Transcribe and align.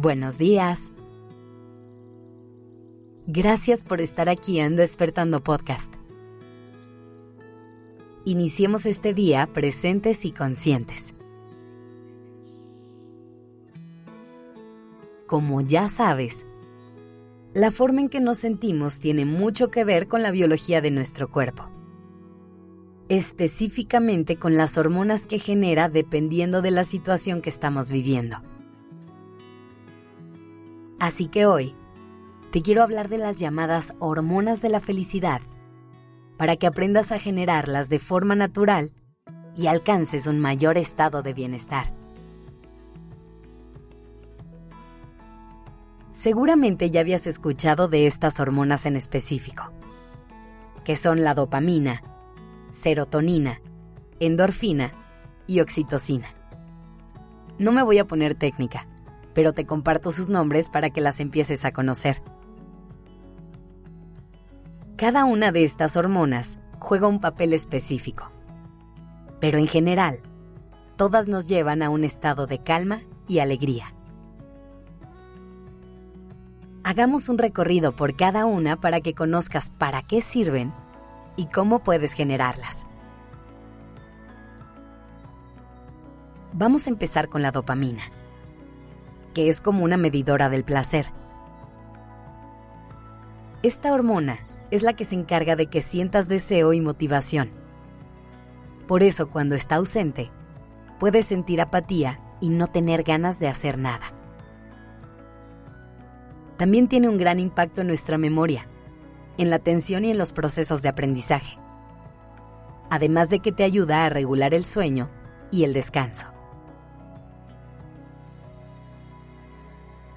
Buenos 0.00 0.38
días. 0.38 0.92
Gracias 3.26 3.82
por 3.82 4.00
estar 4.00 4.28
aquí 4.28 4.60
en 4.60 4.76
Despertando 4.76 5.42
Podcast. 5.42 5.92
Iniciemos 8.24 8.86
este 8.86 9.12
día 9.12 9.48
presentes 9.52 10.24
y 10.24 10.30
conscientes. 10.30 11.16
Como 15.26 15.62
ya 15.62 15.88
sabes, 15.88 16.46
la 17.52 17.72
forma 17.72 18.00
en 18.02 18.08
que 18.08 18.20
nos 18.20 18.38
sentimos 18.38 19.00
tiene 19.00 19.24
mucho 19.24 19.66
que 19.66 19.82
ver 19.82 20.06
con 20.06 20.22
la 20.22 20.30
biología 20.30 20.80
de 20.80 20.92
nuestro 20.92 21.28
cuerpo. 21.28 21.68
Específicamente 23.08 24.36
con 24.36 24.56
las 24.56 24.78
hormonas 24.78 25.26
que 25.26 25.40
genera 25.40 25.88
dependiendo 25.88 26.62
de 26.62 26.70
la 26.70 26.84
situación 26.84 27.42
que 27.42 27.50
estamos 27.50 27.90
viviendo. 27.90 28.36
Así 30.98 31.28
que 31.28 31.46
hoy 31.46 31.74
te 32.50 32.62
quiero 32.62 32.82
hablar 32.82 33.08
de 33.08 33.18
las 33.18 33.38
llamadas 33.38 33.94
hormonas 33.98 34.62
de 34.62 34.68
la 34.68 34.80
felicidad, 34.80 35.40
para 36.36 36.56
que 36.56 36.66
aprendas 36.66 37.12
a 37.12 37.18
generarlas 37.18 37.88
de 37.88 37.98
forma 37.98 38.34
natural 38.34 38.92
y 39.56 39.66
alcances 39.66 40.26
un 40.26 40.40
mayor 40.40 40.78
estado 40.78 41.22
de 41.22 41.34
bienestar. 41.34 41.92
Seguramente 46.12 46.90
ya 46.90 47.00
habías 47.00 47.26
escuchado 47.26 47.86
de 47.86 48.06
estas 48.06 48.40
hormonas 48.40 48.86
en 48.86 48.96
específico, 48.96 49.72
que 50.84 50.96
son 50.96 51.22
la 51.22 51.34
dopamina, 51.34 52.02
serotonina, 52.72 53.60
endorfina 54.18 54.90
y 55.46 55.60
oxitocina. 55.60 56.28
No 57.58 57.70
me 57.72 57.82
voy 57.82 57.98
a 57.98 58.06
poner 58.06 58.34
técnica, 58.34 58.88
pero 59.38 59.52
te 59.52 59.66
comparto 59.66 60.10
sus 60.10 60.28
nombres 60.28 60.68
para 60.68 60.90
que 60.90 61.00
las 61.00 61.20
empieces 61.20 61.64
a 61.64 61.70
conocer. 61.70 62.20
Cada 64.96 65.26
una 65.26 65.52
de 65.52 65.62
estas 65.62 65.96
hormonas 65.96 66.58
juega 66.80 67.06
un 67.06 67.20
papel 67.20 67.52
específico, 67.52 68.32
pero 69.38 69.58
en 69.58 69.68
general, 69.68 70.22
todas 70.96 71.28
nos 71.28 71.46
llevan 71.46 71.84
a 71.84 71.88
un 71.88 72.02
estado 72.02 72.48
de 72.48 72.64
calma 72.64 73.02
y 73.28 73.38
alegría. 73.38 73.94
Hagamos 76.82 77.28
un 77.28 77.38
recorrido 77.38 77.94
por 77.94 78.16
cada 78.16 78.44
una 78.44 78.80
para 78.80 79.00
que 79.00 79.14
conozcas 79.14 79.70
para 79.70 80.02
qué 80.02 80.20
sirven 80.20 80.74
y 81.36 81.46
cómo 81.46 81.84
puedes 81.84 82.12
generarlas. 82.12 82.86
Vamos 86.54 86.88
a 86.88 86.90
empezar 86.90 87.28
con 87.28 87.40
la 87.40 87.52
dopamina, 87.52 88.02
que 89.38 89.48
es 89.48 89.60
como 89.60 89.84
una 89.84 89.96
medidora 89.96 90.48
del 90.48 90.64
placer. 90.64 91.06
Esta 93.62 93.92
hormona 93.92 94.40
es 94.72 94.82
la 94.82 94.94
que 94.94 95.04
se 95.04 95.14
encarga 95.14 95.54
de 95.54 95.66
que 95.66 95.80
sientas 95.80 96.26
deseo 96.26 96.72
y 96.72 96.80
motivación. 96.80 97.48
Por 98.88 99.04
eso 99.04 99.30
cuando 99.30 99.54
está 99.54 99.76
ausente, 99.76 100.32
puedes 100.98 101.26
sentir 101.26 101.60
apatía 101.60 102.18
y 102.40 102.48
no 102.48 102.66
tener 102.66 103.04
ganas 103.04 103.38
de 103.38 103.46
hacer 103.46 103.78
nada. 103.78 104.12
También 106.56 106.88
tiene 106.88 107.08
un 107.08 107.16
gran 107.16 107.38
impacto 107.38 107.82
en 107.82 107.86
nuestra 107.86 108.18
memoria, 108.18 108.68
en 109.36 109.50
la 109.50 109.56
atención 109.56 110.04
y 110.04 110.10
en 110.10 110.18
los 110.18 110.32
procesos 110.32 110.82
de 110.82 110.88
aprendizaje. 110.88 111.60
Además 112.90 113.30
de 113.30 113.38
que 113.38 113.52
te 113.52 113.62
ayuda 113.62 114.04
a 114.04 114.08
regular 114.08 114.52
el 114.52 114.64
sueño 114.64 115.08
y 115.52 115.62
el 115.62 115.74
descanso. 115.74 116.26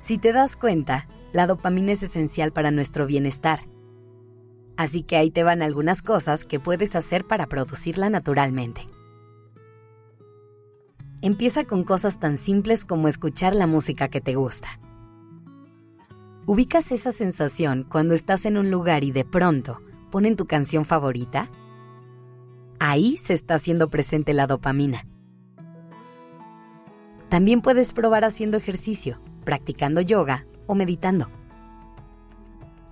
Si 0.00 0.18
te 0.18 0.32
das 0.32 0.56
cuenta, 0.56 1.06
la 1.32 1.46
dopamina 1.46 1.92
es 1.92 2.02
esencial 2.02 2.52
para 2.52 2.70
nuestro 2.70 3.06
bienestar 3.06 3.60
Así 4.78 5.02
que 5.02 5.16
ahí 5.16 5.32
te 5.32 5.42
van 5.42 5.60
algunas 5.60 6.02
cosas 6.02 6.44
que 6.44 6.60
puedes 6.60 6.94
hacer 6.94 7.26
para 7.26 7.48
producirla 7.48 8.10
naturalmente. 8.10 8.88
Empieza 11.20 11.64
con 11.64 11.82
cosas 11.82 12.20
tan 12.20 12.38
simples 12.38 12.84
como 12.84 13.08
escuchar 13.08 13.56
la 13.56 13.66
música 13.66 14.06
que 14.06 14.20
te 14.20 14.36
gusta. 14.36 14.68
¿Ubicas 16.46 16.92
esa 16.92 17.10
sensación 17.10 17.84
cuando 17.90 18.14
estás 18.14 18.46
en 18.46 18.56
un 18.56 18.70
lugar 18.70 19.02
y 19.02 19.10
de 19.10 19.24
pronto 19.24 19.82
ponen 20.12 20.36
tu 20.36 20.46
canción 20.46 20.84
favorita? 20.84 21.50
Ahí 22.78 23.16
se 23.16 23.34
está 23.34 23.56
haciendo 23.56 23.90
presente 23.90 24.32
la 24.32 24.46
dopamina. 24.46 25.08
También 27.28 27.62
puedes 27.62 27.92
probar 27.92 28.24
haciendo 28.24 28.58
ejercicio, 28.58 29.20
practicando 29.48 30.02
yoga 30.02 30.44
o 30.66 30.74
meditando. 30.74 31.30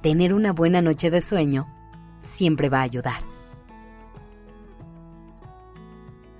Tener 0.00 0.32
una 0.32 0.54
buena 0.54 0.80
noche 0.80 1.10
de 1.10 1.20
sueño 1.20 1.66
siempre 2.22 2.70
va 2.70 2.78
a 2.78 2.84
ayudar. 2.84 3.20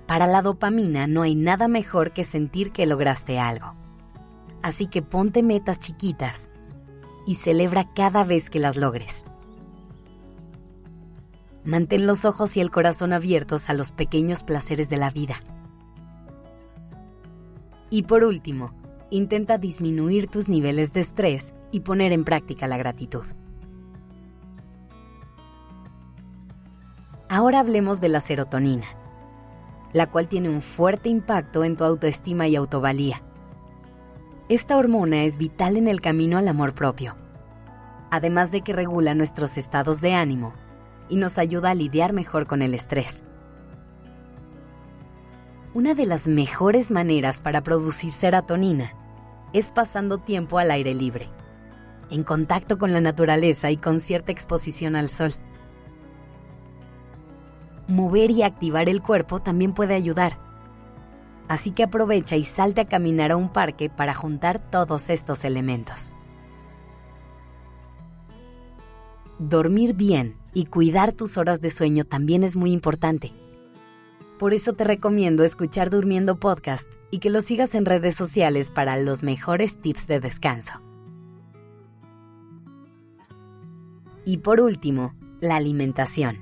Para 0.07 0.25
la 0.25 0.41
dopamina 0.41 1.05
no 1.05 1.21
hay 1.21 1.35
nada 1.35 1.67
mejor 1.67 2.13
que 2.13 2.23
sentir 2.23 2.71
que 2.71 2.87
lograste 2.87 3.37
algo. 3.37 3.75
Así 4.63 4.87
que 4.87 5.03
ponte 5.03 5.43
metas 5.43 5.77
chiquitas 5.77 6.49
y 7.27 7.35
celebra 7.35 7.87
cada 7.87 8.23
vez 8.23 8.49
que 8.49 8.57
las 8.57 8.75
logres. 8.75 9.23
Mantén 11.63 12.07
los 12.07 12.25
ojos 12.25 12.57
y 12.57 12.59
el 12.59 12.71
corazón 12.71 13.13
abiertos 13.13 13.69
a 13.69 13.75
los 13.75 13.91
pequeños 13.91 14.41
placeres 14.41 14.89
de 14.89 14.97
la 14.97 15.11
vida. 15.11 15.35
Y 17.91 18.01
por 18.01 18.23
último, 18.23 18.73
intenta 19.09 19.57
disminuir 19.57 20.27
tus 20.27 20.49
niveles 20.49 20.93
de 20.93 21.01
estrés 21.01 21.53
y 21.71 21.81
poner 21.81 22.11
en 22.11 22.23
práctica 22.23 22.67
la 22.67 22.77
gratitud. 22.77 23.23
Ahora 27.29 27.59
hablemos 27.59 27.99
de 27.99 28.09
la 28.09 28.21
serotonina, 28.21 28.85
la 29.93 30.07
cual 30.07 30.27
tiene 30.27 30.49
un 30.49 30.61
fuerte 30.61 31.09
impacto 31.09 31.63
en 31.63 31.75
tu 31.75 31.83
autoestima 31.83 32.47
y 32.47 32.55
autovalía. 32.55 33.21
Esta 34.49 34.77
hormona 34.77 35.23
es 35.23 35.37
vital 35.37 35.75
en 35.75 35.89
el 35.89 35.99
camino 35.99 36.37
al 36.37 36.47
amor 36.47 36.73
propio, 36.73 37.15
además 38.11 38.51
de 38.51 38.61
que 38.61 38.71
regula 38.71 39.13
nuestros 39.13 39.57
estados 39.57 39.99
de 39.99 40.13
ánimo 40.13 40.53
y 41.09 41.17
nos 41.17 41.37
ayuda 41.37 41.71
a 41.71 41.75
lidiar 41.75 42.13
mejor 42.13 42.47
con 42.47 42.61
el 42.61 42.73
estrés. 42.73 43.23
Una 45.73 45.93
de 45.93 46.05
las 46.05 46.27
mejores 46.27 46.91
maneras 46.91 47.41
para 47.41 47.61
producir 47.61 48.11
serotonina 48.11 48.93
es 49.53 49.71
pasando 49.71 50.17
tiempo 50.17 50.59
al 50.59 50.71
aire 50.71 50.93
libre, 50.93 51.29
en 52.09 52.23
contacto 52.23 52.77
con 52.77 52.93
la 52.93 53.01
naturaleza 53.01 53.71
y 53.71 53.77
con 53.77 53.99
cierta 53.99 54.31
exposición 54.31 54.95
al 54.95 55.09
sol 55.09 55.33
mover 57.87 58.31
y 58.31 58.43
activar 58.43 58.89
el 58.89 59.01
cuerpo 59.01 59.41
también 59.41 59.73
puede 59.73 59.95
ayudar. 59.95 60.37
Así 61.47 61.71
que 61.71 61.83
aprovecha 61.83 62.35
y 62.35 62.43
salte 62.43 62.81
a 62.81 62.85
caminar 62.85 63.31
a 63.31 63.37
un 63.37 63.49
parque 63.49 63.89
para 63.89 64.13
juntar 64.13 64.59
todos 64.69 65.09
estos 65.09 65.45
elementos. 65.45 66.11
Dormir 69.39 69.93
bien 69.93 70.35
y 70.53 70.65
cuidar 70.65 71.13
tus 71.13 71.37
horas 71.37 71.61
de 71.61 71.69
sueño 71.69 72.03
también 72.03 72.43
es 72.43 72.55
muy 72.55 72.71
importante. 72.71 73.31
Por 74.39 74.53
eso 74.53 74.73
te 74.73 74.83
recomiendo 74.83 75.43
escuchar 75.43 75.89
Durmiendo 75.89 76.39
Podcast 76.39 76.91
y 77.09 77.17
que 77.17 77.31
lo 77.31 77.41
sigas 77.41 77.73
en 77.73 77.85
redes 77.85 78.13
sociales 78.13 78.69
para 78.69 78.95
los 78.97 79.23
mejores 79.23 79.81
tips 79.81 80.05
de 80.05 80.19
descanso. 80.19 80.73
Y 84.25 84.37
por 84.37 84.61
último, 84.61 85.15
la 85.41 85.55
alimentación. 85.55 86.37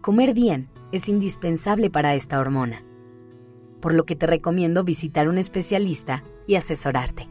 Comer 0.00 0.32
bien 0.32 0.70
es 0.92 1.10
indispensable 1.10 1.90
para 1.90 2.14
esta 2.14 2.40
hormona, 2.40 2.82
por 3.82 3.92
lo 3.92 4.04
que 4.04 4.16
te 4.16 4.26
recomiendo 4.26 4.82
visitar 4.82 5.28
un 5.28 5.36
especialista 5.36 6.24
y 6.46 6.54
asesorarte. 6.54 7.28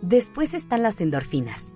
Después 0.00 0.54
están 0.54 0.84
las 0.84 1.00
endorfinas, 1.00 1.74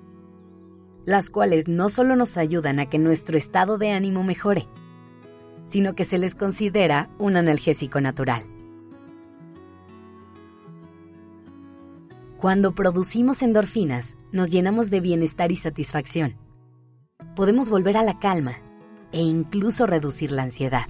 las 1.05 1.31
cuales 1.31 1.69
no 1.69 1.89
solo 1.89 2.17
nos 2.17 2.37
ayudan 2.37 2.81
a 2.81 2.87
que 2.87 2.99
nuestro 2.99 3.37
estado 3.37 3.79
de 3.79 3.91
ánimo 3.91 4.25
mejore, 4.25 4.69
sino 5.67 5.95
que 5.95 6.05
se 6.05 6.19
les 6.19 6.35
considera 6.35 7.11
un 7.19 7.37
analgésico 7.37 8.01
natural. 8.01 8.43
Cuando 12.39 12.75
producimos 12.75 13.43
endorfinas, 13.43 14.17
nos 14.33 14.51
llenamos 14.51 14.91
de 14.91 15.01
bienestar 15.01 15.53
y 15.53 15.57
satisfacción 15.57 16.37
podemos 17.35 17.71
volver 17.71 17.97
a 17.97 18.03
la 18.03 18.19
calma 18.19 18.59
e 19.13 19.21
incluso 19.21 19.87
reducir 19.87 20.33
la 20.33 20.43
ansiedad. 20.43 20.87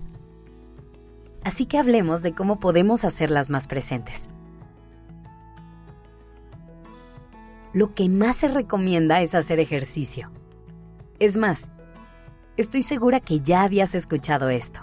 Así 1.44 1.66
que 1.66 1.78
hablemos 1.78 2.22
de 2.22 2.34
cómo 2.34 2.58
podemos 2.58 3.04
hacerlas 3.04 3.50
más 3.50 3.66
presentes. 3.66 4.30
Lo 7.74 7.94
que 7.94 8.08
más 8.08 8.36
se 8.36 8.48
recomienda 8.48 9.22
es 9.22 9.34
hacer 9.34 9.58
ejercicio. 9.58 10.30
Es 11.18 11.38
más, 11.38 11.70
estoy 12.58 12.82
segura 12.82 13.18
que 13.18 13.40
ya 13.40 13.62
habías 13.62 13.94
escuchado 13.94 14.50
esto. 14.50 14.80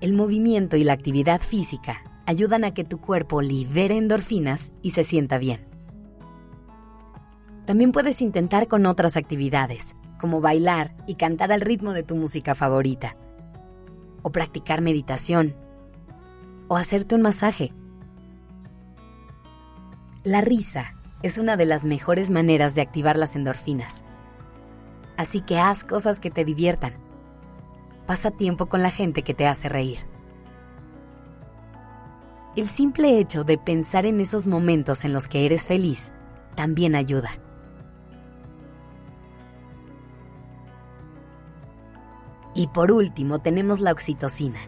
El 0.00 0.14
movimiento 0.14 0.76
y 0.76 0.84
la 0.84 0.94
actividad 0.94 1.42
física 1.42 2.02
ayudan 2.24 2.64
a 2.64 2.72
que 2.72 2.84
tu 2.84 2.98
cuerpo 2.98 3.42
libere 3.42 3.96
endorfinas 3.96 4.72
y 4.82 4.92
se 4.92 5.04
sienta 5.04 5.36
bien. 5.36 5.66
También 7.66 7.92
puedes 7.92 8.22
intentar 8.22 8.68
con 8.68 8.86
otras 8.86 9.16
actividades, 9.16 9.96
como 10.18 10.40
bailar 10.40 10.96
y 11.06 11.16
cantar 11.16 11.52
al 11.52 11.60
ritmo 11.60 11.92
de 11.92 12.02
tu 12.02 12.16
música 12.16 12.54
favorita, 12.54 13.16
o 14.22 14.32
practicar 14.32 14.80
meditación, 14.80 15.54
o 16.68 16.76
hacerte 16.76 17.14
un 17.14 17.22
masaje. 17.22 17.72
La 20.24 20.40
risa 20.40 20.95
es 21.22 21.38
una 21.38 21.56
de 21.56 21.66
las 21.66 21.84
mejores 21.84 22.30
maneras 22.30 22.74
de 22.74 22.82
activar 22.82 23.16
las 23.16 23.36
endorfinas. 23.36 24.04
Así 25.16 25.40
que 25.40 25.58
haz 25.58 25.82
cosas 25.82 26.20
que 26.20 26.30
te 26.30 26.44
diviertan. 26.44 26.94
Pasa 28.06 28.30
tiempo 28.30 28.66
con 28.66 28.82
la 28.82 28.90
gente 28.90 29.22
que 29.22 29.34
te 29.34 29.46
hace 29.46 29.68
reír. 29.68 30.00
El 32.54 32.66
simple 32.66 33.18
hecho 33.18 33.44
de 33.44 33.58
pensar 33.58 34.06
en 34.06 34.20
esos 34.20 34.46
momentos 34.46 35.04
en 35.04 35.12
los 35.12 35.28
que 35.28 35.44
eres 35.44 35.66
feliz 35.66 36.12
también 36.54 36.94
ayuda. 36.94 37.30
Y 42.54 42.68
por 42.68 42.92
último 42.92 43.40
tenemos 43.40 43.80
la 43.80 43.92
oxitocina, 43.92 44.60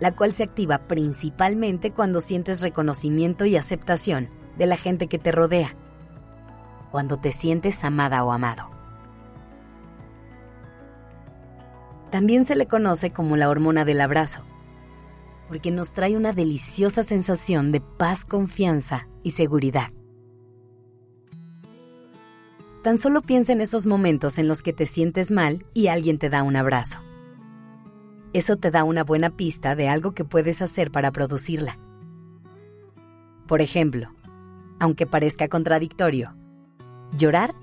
la 0.00 0.16
cual 0.16 0.32
se 0.32 0.44
activa 0.44 0.78
principalmente 0.88 1.90
cuando 1.90 2.20
sientes 2.20 2.62
reconocimiento 2.62 3.44
y 3.44 3.56
aceptación 3.56 4.30
de 4.58 4.66
la 4.66 4.76
gente 4.76 5.06
que 5.06 5.18
te 5.18 5.32
rodea, 5.32 5.74
cuando 6.90 7.18
te 7.18 7.32
sientes 7.32 7.84
amada 7.84 8.24
o 8.24 8.32
amado. 8.32 8.70
También 12.10 12.46
se 12.46 12.56
le 12.56 12.66
conoce 12.66 13.12
como 13.12 13.36
la 13.36 13.48
hormona 13.48 13.84
del 13.84 14.00
abrazo 14.00 14.44
porque 15.48 15.70
nos 15.70 15.92
trae 15.94 16.16
una 16.16 16.32
deliciosa 16.32 17.02
sensación 17.02 17.72
de 17.72 17.80
paz, 17.80 18.24
confianza 18.24 19.08
y 19.22 19.32
seguridad. 19.32 19.90
Tan 22.82 22.98
solo 22.98 23.22
piensa 23.22 23.52
en 23.52 23.60
esos 23.60 23.86
momentos 23.86 24.38
en 24.38 24.46
los 24.46 24.62
que 24.62 24.72
te 24.72 24.86
sientes 24.86 25.32
mal 25.32 25.64
y 25.74 25.88
alguien 25.88 26.18
te 26.18 26.30
da 26.30 26.42
un 26.42 26.54
abrazo. 26.54 27.00
Eso 28.34 28.56
te 28.56 28.70
da 28.70 28.84
una 28.84 29.04
buena 29.04 29.30
pista 29.30 29.74
de 29.74 29.88
algo 29.88 30.12
que 30.12 30.24
puedes 30.24 30.62
hacer 30.62 30.92
para 30.92 31.10
producirla. 31.10 31.78
Por 33.46 33.62
ejemplo, 33.62 34.10
aunque 34.80 35.06
parezca 35.06 35.48
contradictorio, 35.48 36.34
llorar 37.16 37.54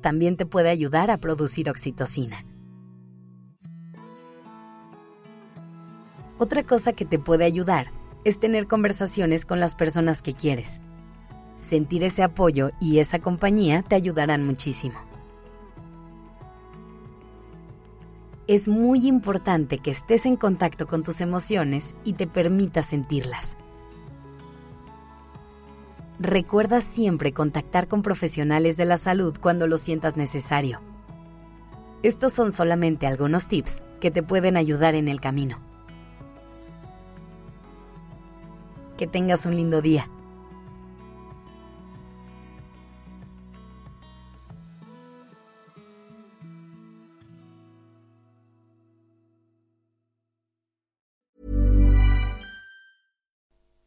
también 0.00 0.36
te 0.36 0.46
puede 0.46 0.68
ayudar 0.68 1.10
a 1.10 1.18
producir 1.18 1.70
oxitocina. 1.70 2.44
Otra 6.38 6.64
cosa 6.64 6.92
que 6.92 7.04
te 7.04 7.18
puede 7.18 7.44
ayudar 7.44 7.92
es 8.24 8.40
tener 8.40 8.66
conversaciones 8.66 9.46
con 9.46 9.60
las 9.60 9.74
personas 9.74 10.22
que 10.22 10.32
quieres. 10.32 10.80
Sentir 11.56 12.02
ese 12.02 12.22
apoyo 12.24 12.70
y 12.80 12.98
esa 12.98 13.20
compañía 13.20 13.82
te 13.82 13.94
ayudarán 13.94 14.44
muchísimo. 14.44 14.98
Es 18.48 18.68
muy 18.68 19.06
importante 19.06 19.78
que 19.78 19.92
estés 19.92 20.26
en 20.26 20.36
contacto 20.36 20.88
con 20.88 21.04
tus 21.04 21.20
emociones 21.20 21.94
y 22.04 22.14
te 22.14 22.26
permitas 22.26 22.86
sentirlas. 22.86 23.56
Recuerda 26.24 26.80
siempre 26.82 27.32
contactar 27.32 27.88
con 27.88 28.02
profesionales 28.02 28.76
de 28.76 28.84
la 28.84 28.96
salud 28.96 29.36
cuando 29.40 29.66
lo 29.66 29.76
sientas 29.76 30.16
necesario. 30.16 30.80
Estos 32.04 32.32
son 32.32 32.52
solamente 32.52 33.08
algunos 33.08 33.48
tips 33.48 33.82
que 34.00 34.12
te 34.12 34.22
pueden 34.22 34.56
ayudar 34.56 34.94
en 34.94 35.08
el 35.08 35.20
camino. 35.20 35.58
Que 38.96 39.08
tengas 39.08 39.46
un 39.46 39.56
lindo 39.56 39.82
día. 39.82 40.08